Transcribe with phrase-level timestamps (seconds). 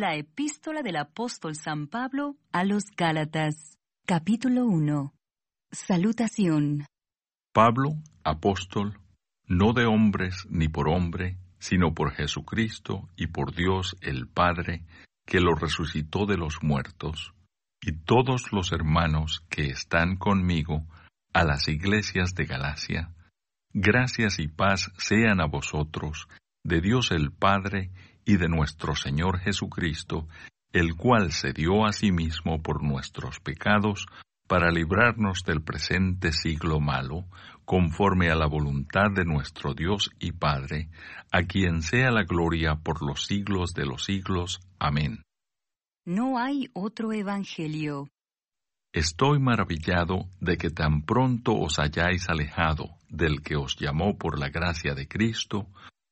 [0.00, 3.76] la epístola del apóstol San Pablo a los Gálatas,
[4.06, 5.12] capítulo 1.
[5.72, 6.86] Salutación.
[7.52, 7.90] Pablo,
[8.24, 8.98] apóstol,
[9.46, 14.86] no de hombres ni por hombre, sino por Jesucristo y por Dios el Padre,
[15.26, 17.34] que lo resucitó de los muertos,
[17.82, 20.86] y todos los hermanos que están conmigo
[21.34, 23.12] a las iglesias de Galacia,
[23.74, 26.26] gracias y paz sean a vosotros,
[26.64, 27.90] de Dios el Padre
[28.30, 30.28] y de nuestro Señor Jesucristo,
[30.72, 34.06] el cual se dio a sí mismo por nuestros pecados,
[34.46, 37.24] para librarnos del presente siglo malo,
[37.64, 40.90] conforme a la voluntad de nuestro Dios y Padre,
[41.32, 44.60] a quien sea la gloria por los siglos de los siglos.
[44.78, 45.24] Amén.
[46.04, 48.06] No hay otro evangelio.
[48.92, 54.50] Estoy maravillado de que tan pronto os hayáis alejado del que os llamó por la
[54.50, 55.66] gracia de Cristo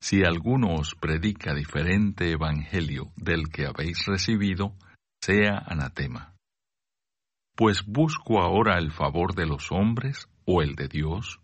[0.00, 4.76] Si alguno os predica diferente Evangelio del que habéis recibido,
[5.20, 6.34] sea anatema.
[7.56, 11.40] Pues busco ahora el favor de los hombres o el de Dios,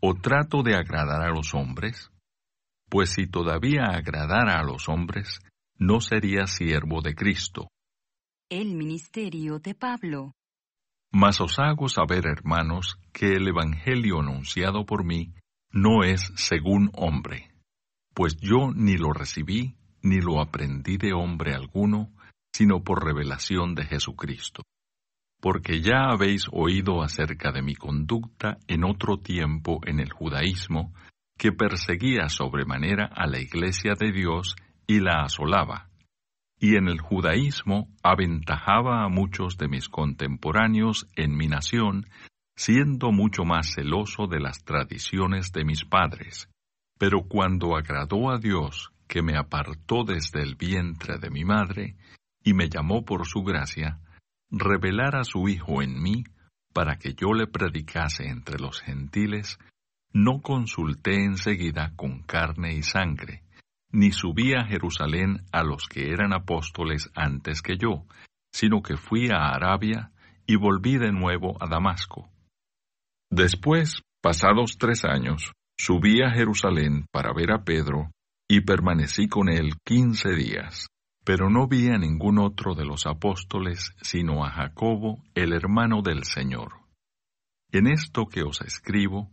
[0.00, 2.10] o trato de agradar a los hombres,
[2.88, 5.40] pues si todavía agradara a los hombres,
[5.76, 7.68] no sería siervo de Cristo.
[8.48, 10.32] El ministerio de Pablo.
[11.12, 15.34] Mas os hago saber, hermanos, que el Evangelio anunciado por mí
[15.70, 17.50] no es según hombre,
[18.18, 22.10] pues yo ni lo recibí ni lo aprendí de hombre alguno,
[22.52, 24.64] sino por revelación de Jesucristo
[25.40, 30.92] porque ya habéis oído acerca de mi conducta en otro tiempo en el judaísmo,
[31.38, 34.56] que perseguía sobremanera a la iglesia de Dios
[34.86, 35.88] y la asolaba,
[36.58, 42.06] y en el judaísmo aventajaba a muchos de mis contemporáneos en mi nación,
[42.56, 46.48] siendo mucho más celoso de las tradiciones de mis padres.
[46.98, 51.96] Pero cuando agradó a Dios, que me apartó desde el vientre de mi madre,
[52.42, 54.00] y me llamó por su gracia,
[54.50, 56.24] revelar a su Hijo en mí
[56.72, 59.58] para que yo le predicase entre los gentiles,
[60.12, 63.42] no consulté enseguida con carne y sangre,
[63.90, 68.04] ni subí a Jerusalén a los que eran apóstoles antes que yo,
[68.52, 70.12] sino que fui a Arabia
[70.46, 72.30] y volví de nuevo a Damasco.
[73.30, 78.10] Después, pasados tres años, subí a Jerusalén para ver a Pedro,
[78.50, 80.88] y permanecí con él quince días.
[81.24, 86.24] Pero no vi a ningún otro de los apóstoles sino a Jacobo, el hermano del
[86.24, 86.72] Señor.
[87.70, 89.30] En esto que os escribo,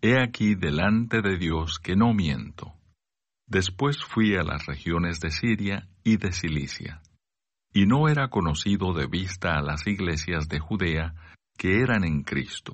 [0.00, 2.72] he aquí delante de Dios que no miento.
[3.46, 7.02] Después fui a las regiones de Siria y de Cilicia,
[7.74, 11.14] y no era conocido de vista a las iglesias de Judea
[11.58, 12.72] que eran en Cristo.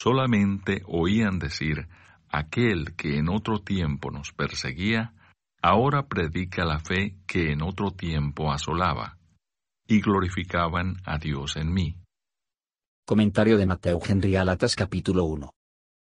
[0.00, 1.88] Solamente oían decir,
[2.32, 5.14] aquel que en otro tiempo nos perseguía,
[5.62, 9.18] ahora predica la fe que en otro tiempo asolaba,
[9.86, 11.98] y glorificaban a Dios en mí.
[13.06, 15.52] Comentario de Mateo Henry Galatas capítulo 1.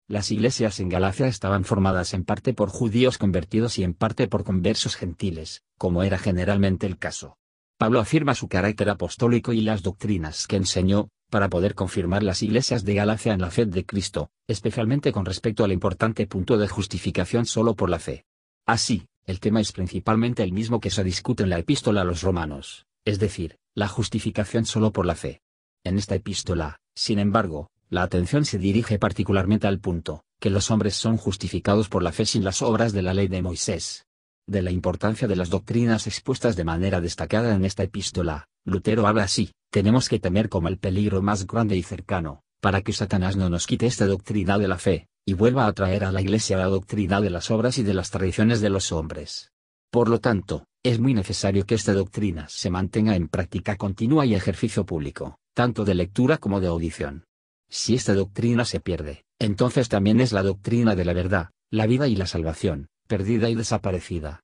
[0.08, 4.42] Las iglesias en Galacia estaban formadas en parte por judíos convertidos y en parte por
[4.42, 7.36] conversos gentiles, como era generalmente el caso.
[7.78, 12.84] Pablo afirma su carácter apostólico y las doctrinas que enseñó, para poder confirmar las iglesias
[12.84, 17.46] de Galacia en la fe de Cristo, especialmente con respecto al importante punto de justificación
[17.46, 18.24] solo por la fe.
[18.66, 22.22] Así, el tema es principalmente el mismo que se discute en la epístola a los
[22.22, 25.42] romanos, es decir, la justificación solo por la fe.
[25.84, 30.94] En esta epístola, sin embargo, la atención se dirige particularmente al punto, que los hombres
[30.94, 34.06] son justificados por la fe sin las obras de la ley de Moisés.
[34.46, 39.24] De la importancia de las doctrinas expuestas de manera destacada en esta epístola, Lutero habla
[39.24, 43.50] así, tenemos que temer como el peligro más grande y cercano, para que Satanás no
[43.50, 46.66] nos quite esta doctrina de la fe, y vuelva a traer a la Iglesia la
[46.66, 49.52] doctrina de las obras y de las tradiciones de los hombres.
[49.90, 54.34] Por lo tanto, es muy necesario que esta doctrina se mantenga en práctica continua y
[54.34, 57.24] ejercicio público, tanto de lectura como de audición.
[57.68, 62.08] Si esta doctrina se pierde, entonces también es la doctrina de la verdad, la vida
[62.08, 64.40] y la salvación, perdida y desaparecida.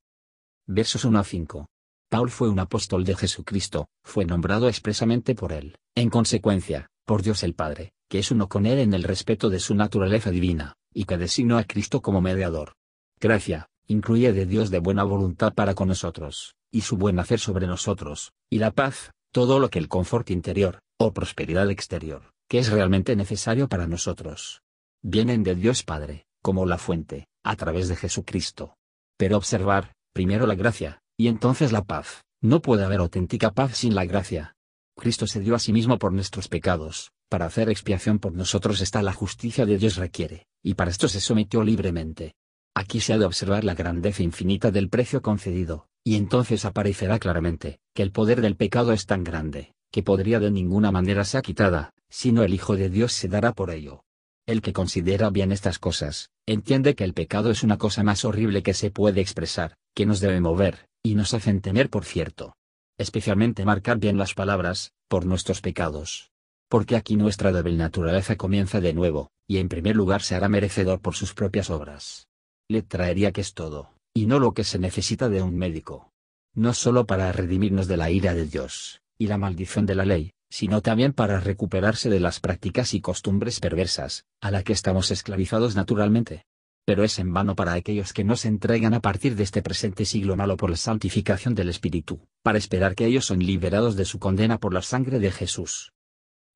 [0.66, 1.66] Versos 1 a 5.
[2.14, 7.42] Paul fue un apóstol de Jesucristo, fue nombrado expresamente por él, en consecuencia, por Dios
[7.42, 11.06] el Padre, que es uno con Él en el respeto de su naturaleza divina, y
[11.06, 12.74] que designó a Cristo como mediador.
[13.18, 17.66] Gracia, incluye de Dios de buena voluntad para con nosotros, y su buen hacer sobre
[17.66, 22.70] nosotros, y la paz, todo lo que el confort interior, o prosperidad exterior, que es
[22.70, 24.62] realmente necesario para nosotros.
[25.02, 28.76] Vienen de Dios Padre, como la fuente, a través de Jesucristo.
[29.16, 32.24] Pero observar, primero la gracia, y entonces la paz.
[32.40, 34.54] No puede haber auténtica paz sin la gracia.
[34.96, 39.02] Cristo se dio a sí mismo por nuestros pecados, para hacer expiación por nosotros está
[39.02, 42.34] la justicia de Dios requiere, y para esto se sometió libremente.
[42.76, 47.78] Aquí se ha de observar la grandeza infinita del precio concedido, y entonces aparecerá claramente,
[47.94, 51.94] que el poder del pecado es tan grande, que podría de ninguna manera ser quitada,
[52.10, 54.04] sino el Hijo de Dios se dará por ello.
[54.46, 58.62] El que considera bien estas cosas, entiende que el pecado es una cosa más horrible
[58.62, 62.56] que se puede expresar, que nos debe mover, y nos hacen temer por cierto.
[62.98, 66.30] Especialmente marcar bien las palabras, por nuestros pecados.
[66.68, 71.00] Porque aquí nuestra débil naturaleza comienza de nuevo, y en primer lugar se hará merecedor
[71.00, 72.26] por sus propias obras.
[72.68, 76.10] Le traería que es todo, y no lo que se necesita de un médico.
[76.54, 80.30] No solo para redimirnos de la ira de Dios, y la maldición de la ley,
[80.48, 85.76] sino también para recuperarse de las prácticas y costumbres perversas, a la que estamos esclavizados
[85.76, 86.46] naturalmente.
[86.86, 90.04] Pero es en vano para aquellos que no se entregan a partir de este presente
[90.04, 94.18] siglo malo por la santificación del Espíritu, para esperar que ellos son liberados de su
[94.18, 95.92] condena por la sangre de Jesús.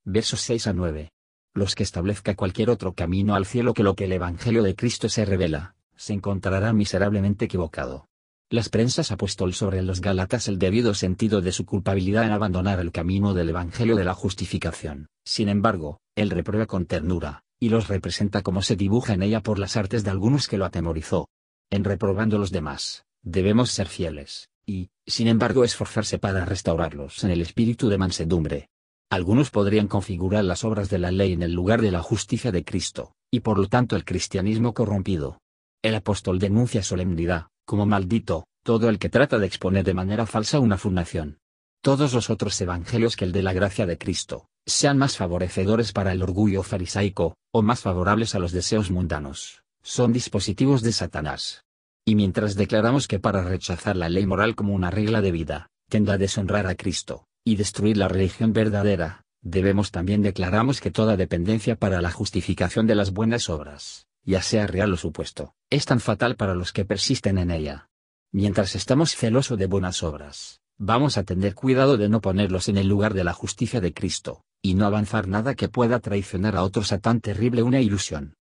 [0.04, 1.10] Versos 6 a 9.
[1.54, 5.08] Los que establezca cualquier otro camino al cielo que lo que el Evangelio de Cristo
[5.08, 8.06] se revela, se encontrará miserablemente equivocado.
[8.50, 12.80] Las prensas ha puesto sobre los Gálatas el debido sentido de su culpabilidad en abandonar
[12.80, 15.08] el camino del Evangelio de la justificación.
[15.24, 19.58] Sin embargo, él reprueba con ternura, y los representa como se dibuja en ella por
[19.58, 21.28] las artes de algunos que lo atemorizó.
[21.70, 27.40] En reprobando los demás, debemos ser fieles, y, sin embargo, esforzarse para restaurarlos en el
[27.40, 28.68] espíritu de mansedumbre.
[29.10, 32.64] Algunos podrían configurar las obras de la ley en el lugar de la justicia de
[32.64, 35.40] Cristo, y por lo tanto el cristianismo corrompido.
[35.82, 40.60] El apóstol denuncia solemnidad, como maldito, todo el que trata de exponer de manera falsa
[40.60, 41.38] una fundación.
[41.80, 46.12] Todos los otros evangelios que el de la gracia de Cristo, sean más favorecedores para
[46.12, 51.64] el orgullo farisaico, o más favorables a los deseos mundanos, son dispositivos de Satanás.
[52.04, 56.14] Y mientras declaramos que para rechazar la ley moral como una regla de vida, tenda
[56.14, 61.76] a deshonrar a Cristo, y destruir la religión verdadera, debemos también declaramos que toda dependencia
[61.76, 66.36] para la justificación de las buenas obras, ya sea real o supuesto, es tan fatal
[66.36, 67.88] para los que persisten en ella.
[68.32, 72.86] Mientras estamos celosos de buenas obras, vamos a tener cuidado de no ponerlos en el
[72.86, 76.92] lugar de la justicia de Cristo, y no avanzar nada que pueda traicionar a otros
[76.92, 78.34] a tan terrible una ilusión.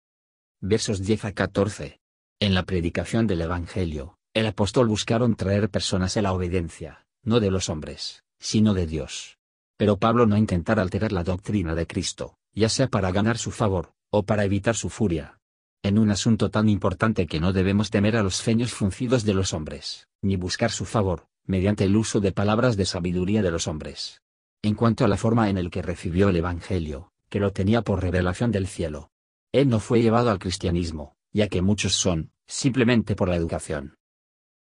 [0.60, 2.00] Versos 10 a 14.
[2.40, 7.50] En la predicación del Evangelio, el apóstol buscaron traer personas a la obediencia, no de
[7.50, 9.38] los hombres, sino de Dios.
[9.76, 13.92] Pero Pablo no intentara alterar la doctrina de Cristo, ya sea para ganar su favor,
[14.10, 15.38] o para evitar su furia,
[15.84, 19.52] en un asunto tan importante que no debemos temer a los ceños fruncidos de los
[19.52, 24.22] hombres, ni buscar su favor, mediante el uso de palabras de sabiduría de los hombres.
[24.64, 28.00] En cuanto a la forma en el que recibió el Evangelio, que lo tenía por
[28.00, 29.10] revelación del cielo.
[29.52, 33.98] Él no fue llevado al cristianismo, ya que muchos son, simplemente por la educación.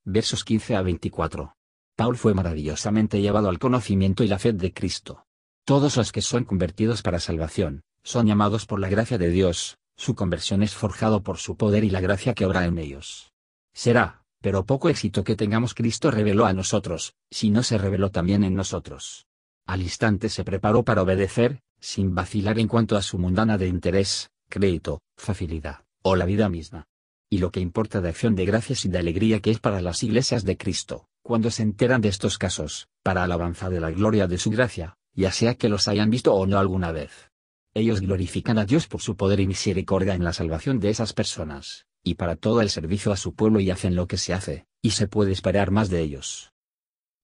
[0.03, 1.55] Versos 15 a 24.
[1.95, 5.25] Paul fue maravillosamente llevado al conocimiento y la fe de Cristo.
[5.63, 10.15] Todos los que son convertidos para salvación, son llamados por la gracia de Dios, su
[10.15, 13.31] conversión es forjado por su poder y la gracia que obra en ellos.
[13.73, 18.43] Será, pero poco éxito que tengamos Cristo reveló a nosotros, si no se reveló también
[18.43, 19.27] en nosotros.
[19.65, 24.29] Al instante se preparó para obedecer, sin vacilar en cuanto a su mundana de interés,
[24.49, 26.87] crédito, facilidad, o la vida misma.
[27.29, 30.03] Y lo que importa de acción de gracias y de alegría que es para las
[30.03, 34.37] iglesias de Cristo, cuando se enteran de estos casos, para alabanza de la gloria de
[34.37, 37.31] su gracia, ya sea que los hayan visto o no alguna vez.
[37.73, 41.87] Ellos glorifican a Dios por su poder y misericordia en la salvación de esas personas,
[42.03, 44.91] y para todo el servicio a su pueblo y hacen lo que se hace, y
[44.91, 46.51] se puede esperar más de ellos.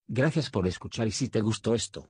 [0.08, 2.10] Gracias por escuchar y si te gustó esto,